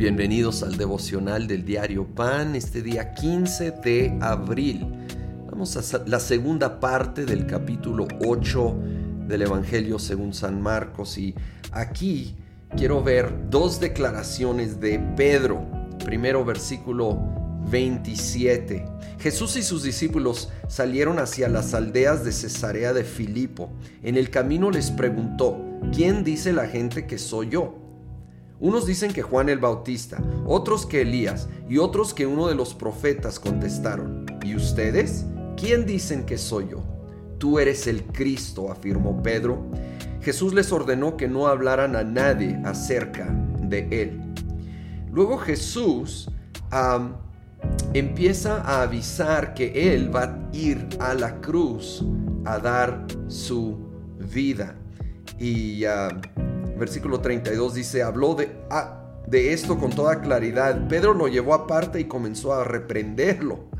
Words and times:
Bienvenidos 0.00 0.62
al 0.62 0.78
devocional 0.78 1.46
del 1.46 1.66
diario 1.66 2.06
Pan, 2.06 2.56
este 2.56 2.80
día 2.80 3.12
15 3.12 3.70
de 3.84 4.16
abril. 4.22 4.86
Vamos 5.50 5.76
a 5.76 6.02
la 6.06 6.18
segunda 6.18 6.80
parte 6.80 7.26
del 7.26 7.46
capítulo 7.46 8.08
8 8.24 8.76
del 9.28 9.42
Evangelio 9.42 9.98
según 9.98 10.32
San 10.32 10.62
Marcos 10.62 11.18
y 11.18 11.34
aquí 11.70 12.34
quiero 12.78 13.02
ver 13.02 13.50
dos 13.50 13.78
declaraciones 13.78 14.80
de 14.80 14.98
Pedro. 15.18 15.66
Primero 16.02 16.46
versículo 16.46 17.20
27. 17.70 18.86
Jesús 19.18 19.58
y 19.58 19.62
sus 19.62 19.82
discípulos 19.82 20.48
salieron 20.66 21.18
hacia 21.18 21.46
las 21.50 21.74
aldeas 21.74 22.24
de 22.24 22.32
Cesarea 22.32 22.94
de 22.94 23.04
Filipo. 23.04 23.70
En 24.02 24.16
el 24.16 24.30
camino 24.30 24.70
les 24.70 24.90
preguntó, 24.90 25.62
¿quién 25.94 26.24
dice 26.24 26.54
la 26.54 26.66
gente 26.68 27.06
que 27.06 27.18
soy 27.18 27.50
yo? 27.50 27.89
Unos 28.60 28.84
dicen 28.84 29.12
que 29.12 29.22
Juan 29.22 29.48
el 29.48 29.58
Bautista, 29.58 30.22
otros 30.44 30.84
que 30.84 31.00
Elías 31.00 31.48
y 31.66 31.78
otros 31.78 32.12
que 32.12 32.26
uno 32.26 32.46
de 32.46 32.54
los 32.54 32.74
profetas 32.74 33.40
contestaron. 33.40 34.26
¿Y 34.44 34.54
ustedes? 34.54 35.24
¿Quién 35.56 35.86
dicen 35.86 36.26
que 36.26 36.36
soy 36.36 36.68
yo? 36.70 36.82
Tú 37.38 37.58
eres 37.58 37.86
el 37.86 38.04
Cristo, 38.04 38.70
afirmó 38.70 39.22
Pedro. 39.22 39.66
Jesús 40.20 40.52
les 40.52 40.72
ordenó 40.72 41.16
que 41.16 41.26
no 41.26 41.46
hablaran 41.46 41.96
a 41.96 42.04
nadie 42.04 42.60
acerca 42.66 43.34
de 43.62 43.88
él. 43.90 44.20
Luego 45.10 45.38
Jesús 45.38 46.30
empieza 47.94 48.60
a 48.60 48.82
avisar 48.82 49.54
que 49.54 49.94
él 49.94 50.14
va 50.14 50.24
a 50.24 50.38
ir 50.52 50.86
a 50.98 51.14
la 51.14 51.40
cruz 51.40 52.04
a 52.44 52.58
dar 52.58 53.06
su 53.28 53.78
vida. 54.18 54.76
Y 55.38 55.84
versículo 56.80 57.20
32 57.20 57.74
dice, 57.74 58.02
habló 58.02 58.34
de, 58.34 58.50
ah, 58.70 59.04
de 59.26 59.52
esto 59.52 59.78
con 59.78 59.90
toda 59.90 60.20
claridad. 60.20 60.88
Pedro 60.88 61.14
lo 61.14 61.28
llevó 61.28 61.54
aparte 61.54 62.00
y 62.00 62.06
comenzó 62.06 62.52
a 62.54 62.64
reprenderlo. 62.64 63.70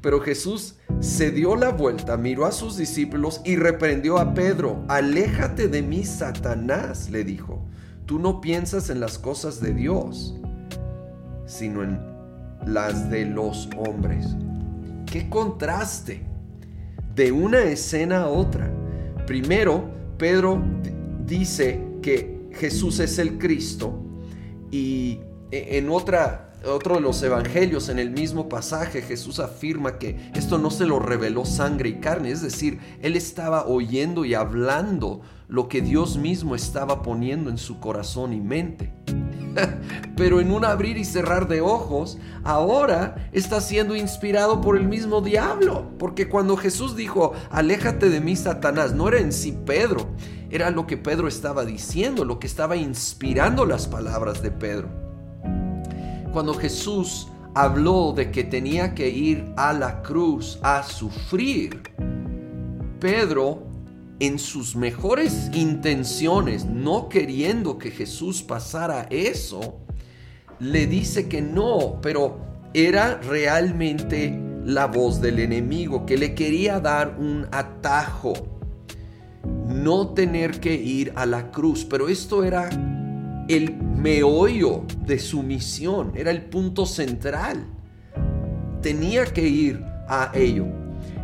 Pero 0.00 0.20
Jesús 0.20 0.76
se 1.00 1.30
dio 1.30 1.56
la 1.56 1.70
vuelta, 1.70 2.16
miró 2.16 2.46
a 2.46 2.52
sus 2.52 2.76
discípulos 2.76 3.40
y 3.44 3.56
reprendió 3.56 4.18
a 4.18 4.32
Pedro. 4.34 4.84
Aléjate 4.88 5.68
de 5.68 5.82
mí, 5.82 6.04
Satanás, 6.04 7.10
le 7.10 7.24
dijo. 7.24 7.66
Tú 8.06 8.18
no 8.18 8.40
piensas 8.40 8.90
en 8.90 9.00
las 9.00 9.18
cosas 9.18 9.60
de 9.60 9.74
Dios, 9.74 10.34
sino 11.46 11.82
en 11.82 12.00
las 12.66 13.10
de 13.10 13.24
los 13.24 13.68
hombres. 13.76 14.36
¡Qué 15.06 15.28
contraste! 15.28 16.22
De 17.14 17.32
una 17.32 17.62
escena 17.64 18.22
a 18.22 18.28
otra. 18.28 18.70
Primero, 19.26 19.90
Pedro 20.16 20.62
dice 21.26 21.84
que 22.02 22.39
Jesús 22.52 22.98
es 23.00 23.18
el 23.18 23.38
Cristo 23.38 24.04
y 24.70 25.20
e, 25.50 25.78
en 25.78 25.90
otra, 25.90 26.52
otro 26.64 26.96
de 26.96 27.00
los 27.00 27.22
evangelios, 27.22 27.88
en 27.88 27.98
el 27.98 28.10
mismo 28.10 28.48
pasaje, 28.48 29.02
Jesús 29.02 29.40
afirma 29.40 29.98
que 29.98 30.30
esto 30.34 30.58
no 30.58 30.70
se 30.70 30.86
lo 30.86 30.98
reveló 30.98 31.44
sangre 31.44 31.90
y 31.90 31.94
carne, 31.94 32.30
es 32.30 32.42
decir, 32.42 32.78
él 33.02 33.16
estaba 33.16 33.66
oyendo 33.66 34.24
y 34.24 34.34
hablando 34.34 35.22
lo 35.48 35.68
que 35.68 35.80
Dios 35.80 36.16
mismo 36.16 36.54
estaba 36.54 37.02
poniendo 37.02 37.50
en 37.50 37.58
su 37.58 37.80
corazón 37.80 38.32
y 38.32 38.40
mente. 38.40 38.92
Pero 40.16 40.40
en 40.40 40.52
un 40.52 40.64
abrir 40.64 40.96
y 40.96 41.04
cerrar 41.04 41.48
de 41.48 41.60
ojos, 41.60 42.18
ahora 42.44 43.28
está 43.32 43.60
siendo 43.60 43.96
inspirado 43.96 44.60
por 44.60 44.76
el 44.76 44.86
mismo 44.86 45.20
diablo. 45.20 45.90
Porque 45.98 46.28
cuando 46.28 46.56
Jesús 46.56 46.96
dijo, 46.96 47.32
aléjate 47.50 48.10
de 48.10 48.20
mí, 48.20 48.36
Satanás, 48.36 48.94
no 48.94 49.08
era 49.08 49.18
en 49.18 49.32
sí 49.32 49.56
Pedro, 49.66 50.08
era 50.50 50.70
lo 50.70 50.86
que 50.86 50.96
Pedro 50.96 51.28
estaba 51.28 51.64
diciendo, 51.64 52.24
lo 52.24 52.38
que 52.38 52.46
estaba 52.46 52.76
inspirando 52.76 53.64
las 53.64 53.86
palabras 53.86 54.42
de 54.42 54.50
Pedro. 54.50 54.88
Cuando 56.32 56.54
Jesús 56.54 57.28
habló 57.54 58.12
de 58.12 58.30
que 58.30 58.44
tenía 58.44 58.94
que 58.94 59.08
ir 59.08 59.52
a 59.56 59.72
la 59.72 60.02
cruz 60.02 60.58
a 60.62 60.82
sufrir, 60.82 61.82
Pedro 62.98 63.62
en 64.18 64.38
sus 64.38 64.76
mejores 64.76 65.50
intenciones, 65.54 66.66
no 66.66 67.08
queriendo 67.08 67.78
que 67.78 67.90
Jesús 67.90 68.42
pasara 68.42 69.06
eso, 69.10 69.78
le 70.58 70.86
dice 70.86 71.28
que 71.28 71.40
no, 71.40 72.00
pero 72.02 72.38
era 72.74 73.18
realmente 73.18 74.38
la 74.64 74.86
voz 74.86 75.20
del 75.20 75.38
enemigo 75.38 76.04
que 76.04 76.18
le 76.18 76.34
quería 76.34 76.80
dar 76.80 77.16
un 77.18 77.46
atajo 77.50 78.59
no 79.82 80.08
tener 80.08 80.60
que 80.60 80.74
ir 80.74 81.12
a 81.16 81.26
la 81.26 81.50
cruz. 81.50 81.84
Pero 81.84 82.08
esto 82.08 82.44
era 82.44 82.68
el 83.48 83.76
meollo 83.76 84.84
de 85.04 85.18
su 85.18 85.42
misión, 85.42 86.12
era 86.14 86.30
el 86.30 86.44
punto 86.44 86.86
central. 86.86 87.66
Tenía 88.82 89.24
que 89.26 89.46
ir 89.46 89.84
a 90.08 90.30
ello. 90.34 90.66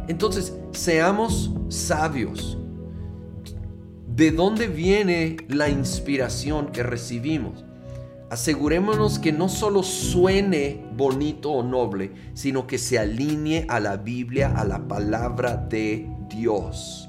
Entonces, 0.08 0.54
seamos 0.72 1.52
sabios. 1.68 2.58
¿De 4.06 4.30
dónde 4.30 4.66
viene 4.66 5.36
la 5.48 5.68
inspiración 5.68 6.68
que 6.68 6.82
recibimos? 6.82 7.64
Asegurémonos 8.30 9.18
que 9.18 9.30
no 9.30 9.48
solo 9.48 9.82
suene 9.82 10.84
bonito 10.96 11.52
o 11.52 11.62
noble, 11.62 12.12
sino 12.34 12.66
que 12.66 12.78
se 12.78 12.98
alinee 12.98 13.66
a 13.68 13.78
la 13.78 13.98
Biblia, 13.98 14.52
a 14.56 14.64
la 14.64 14.88
palabra 14.88 15.56
de 15.56 16.08
Dios. 16.28 17.05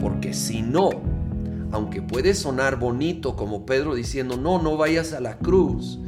Porque 0.00 0.34
si 0.34 0.62
no, 0.62 0.90
aunque 1.72 2.02
puede 2.02 2.34
sonar 2.34 2.78
bonito 2.78 3.36
como 3.36 3.66
Pedro 3.66 3.94
diciendo, 3.94 4.36
no, 4.36 4.60
no 4.60 4.76
vayas 4.76 5.12
a 5.12 5.20
la 5.20 5.38
cruz, 5.38 5.98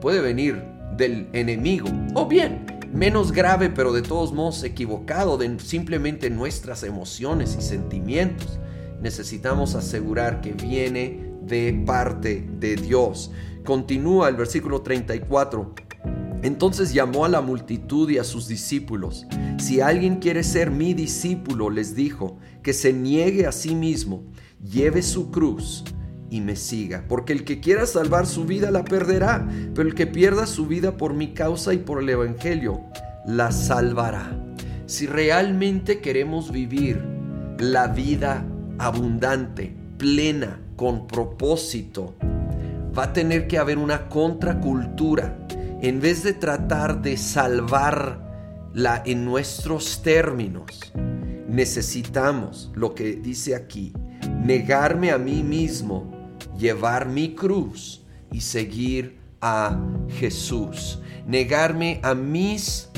puede 0.00 0.20
venir 0.20 0.62
del 0.96 1.28
enemigo. 1.32 1.88
O 2.14 2.26
bien, 2.26 2.66
menos 2.92 3.32
grave, 3.32 3.70
pero 3.70 3.92
de 3.92 4.02
todos 4.02 4.32
modos 4.32 4.62
equivocado, 4.62 5.36
de 5.36 5.58
simplemente 5.58 6.30
nuestras 6.30 6.82
emociones 6.82 7.56
y 7.58 7.62
sentimientos. 7.62 8.58
Necesitamos 9.00 9.74
asegurar 9.74 10.40
que 10.40 10.52
viene 10.52 11.34
de 11.42 11.82
parte 11.86 12.46
de 12.58 12.76
Dios. 12.76 13.30
Continúa 13.64 14.28
el 14.28 14.36
versículo 14.36 14.82
34. 14.82 15.74
Entonces 16.42 16.92
llamó 16.92 17.24
a 17.24 17.28
la 17.28 17.40
multitud 17.40 18.10
y 18.10 18.18
a 18.18 18.24
sus 18.24 18.46
discípulos. 18.46 19.26
Si 19.58 19.80
alguien 19.80 20.16
quiere 20.16 20.42
ser 20.42 20.70
mi 20.70 20.92
discípulo, 20.92 21.70
les 21.70 21.94
dijo, 21.94 22.36
que 22.64 22.72
se 22.72 22.92
niegue 22.92 23.46
a 23.46 23.52
sí 23.52 23.76
mismo, 23.76 24.24
lleve 24.60 25.02
su 25.02 25.30
cruz 25.30 25.84
y 26.30 26.40
me 26.40 26.56
siga. 26.56 27.04
Porque 27.06 27.32
el 27.32 27.44
que 27.44 27.60
quiera 27.60 27.86
salvar 27.86 28.26
su 28.26 28.46
vida 28.46 28.72
la 28.72 28.84
perderá, 28.84 29.46
pero 29.74 29.86
el 29.86 29.94
que 29.94 30.08
pierda 30.08 30.46
su 30.46 30.66
vida 30.66 30.96
por 30.96 31.14
mi 31.14 31.34
causa 31.34 31.74
y 31.74 31.78
por 31.78 32.02
el 32.02 32.08
Evangelio, 32.08 32.80
la 33.26 33.52
salvará. 33.52 34.36
Si 34.86 35.06
realmente 35.06 36.00
queremos 36.00 36.50
vivir 36.50 37.04
la 37.58 37.86
vida 37.88 38.44
abundante, 38.78 39.76
plena, 39.98 40.60
con 40.74 41.06
propósito, 41.06 42.14
va 42.96 43.04
a 43.04 43.12
tener 43.12 43.46
que 43.46 43.58
haber 43.58 43.78
una 43.78 44.08
contracultura 44.08 45.46
en 45.82 46.00
vez 46.00 46.22
de 46.22 46.32
tratar 46.32 47.02
de 47.02 47.16
salvarla 47.18 49.02
en 49.04 49.24
nuestros 49.24 50.02
términos, 50.02 50.92
necesitamos 51.48 52.70
lo 52.74 52.94
que 52.94 53.16
dice 53.16 53.54
aquí, 53.54 53.92
negarme 54.42 55.10
a 55.10 55.18
mí 55.18 55.42
mismo, 55.42 56.10
llevar 56.58 57.08
mi 57.08 57.34
cruz 57.34 58.04
y 58.30 58.40
seguir 58.40 59.18
a 59.40 59.78
Jesús. 60.08 61.00
Negarme 61.26 62.00
a 62.02 62.14
mis 62.14 62.90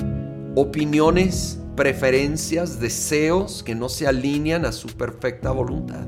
opiniones, 0.56 1.60
preferencias, 1.76 2.80
deseos 2.80 3.62
que 3.62 3.74
no 3.74 3.88
se 3.88 4.06
alinean 4.06 4.64
a 4.64 4.72
su 4.72 4.88
perfecta 4.88 5.52
voluntad. 5.52 6.06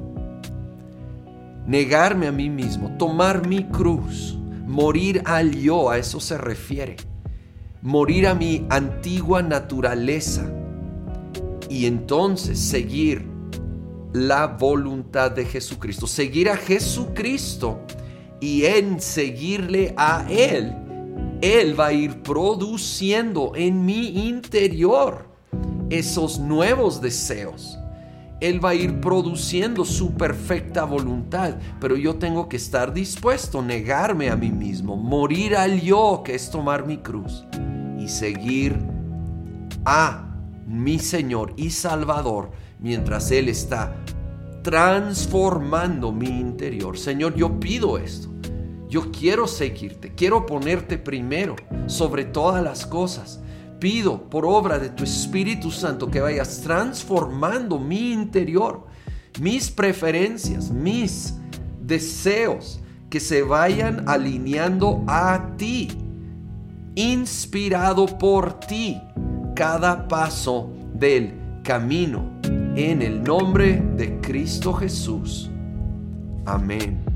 Negarme 1.66 2.26
a 2.26 2.32
mí 2.32 2.50
mismo, 2.50 2.96
tomar 2.96 3.46
mi 3.46 3.64
cruz 3.64 4.38
Morir 4.68 5.22
al 5.24 5.52
yo, 5.52 5.88
a 5.88 5.96
eso 5.96 6.20
se 6.20 6.36
refiere. 6.36 6.96
Morir 7.80 8.26
a 8.26 8.34
mi 8.34 8.66
antigua 8.68 9.40
naturaleza 9.40 10.44
y 11.68 11.86
entonces 11.86 12.58
seguir 12.58 13.26
la 14.12 14.46
voluntad 14.46 15.30
de 15.30 15.44
Jesucristo. 15.44 16.06
Seguir 16.06 16.48
a 16.48 16.56
Jesucristo 16.56 17.80
y 18.40 18.64
en 18.64 19.00
seguirle 19.00 19.94
a 19.96 20.26
Él, 20.28 20.74
Él 21.40 21.78
va 21.78 21.88
a 21.88 21.92
ir 21.92 22.22
produciendo 22.22 23.52
en 23.54 23.84
mi 23.84 24.28
interior 24.28 25.28
esos 25.90 26.38
nuevos 26.38 27.00
deseos 27.00 27.78
él 28.40 28.64
va 28.64 28.70
a 28.70 28.74
ir 28.74 29.00
produciendo 29.00 29.84
su 29.84 30.14
perfecta 30.14 30.84
voluntad, 30.84 31.54
pero 31.80 31.96
yo 31.96 32.16
tengo 32.16 32.48
que 32.48 32.56
estar 32.56 32.92
dispuesto 32.92 33.58
a 33.58 33.62
negarme 33.62 34.30
a 34.30 34.36
mí 34.36 34.50
mismo, 34.50 34.96
morir 34.96 35.56
al 35.56 35.80
yo, 35.80 36.22
que 36.24 36.34
es 36.34 36.50
tomar 36.50 36.86
mi 36.86 36.98
cruz, 36.98 37.44
y 37.98 38.08
seguir 38.08 38.78
a 39.84 40.27
mi 40.68 40.98
Señor 40.98 41.54
y 41.56 41.70
Salvador 41.70 42.50
mientras 42.78 43.30
Él 43.30 43.48
está 43.48 43.96
transformando 44.62 46.12
mi 46.12 46.28
interior. 46.28 46.98
Señor, 46.98 47.34
yo 47.34 47.58
pido 47.58 47.96
esto. 47.98 48.28
Yo 48.88 49.10
quiero 49.10 49.46
seguirte, 49.46 50.14
quiero 50.14 50.46
ponerte 50.46 50.96
primero 50.96 51.56
sobre 51.86 52.24
todas 52.24 52.62
las 52.62 52.86
cosas. 52.86 53.40
Pido 53.78 54.28
por 54.28 54.44
obra 54.44 54.78
de 54.78 54.88
tu 54.88 55.04
Espíritu 55.04 55.70
Santo 55.70 56.10
que 56.10 56.20
vayas 56.20 56.60
transformando 56.62 57.78
mi 57.78 58.12
interior, 58.12 58.86
mis 59.40 59.70
preferencias, 59.70 60.70
mis 60.70 61.34
deseos, 61.80 62.80
que 63.08 63.20
se 63.20 63.42
vayan 63.42 64.08
alineando 64.08 65.04
a 65.06 65.54
ti, 65.56 65.88
inspirado 66.94 68.06
por 68.18 68.58
ti, 68.60 69.00
cada 69.58 70.06
paso 70.06 70.70
del 70.94 71.34
camino, 71.64 72.30
en 72.76 73.02
el 73.02 73.24
nombre 73.24 73.82
de 73.96 74.20
Cristo 74.20 74.72
Jesús. 74.72 75.50
Amén. 76.46 77.07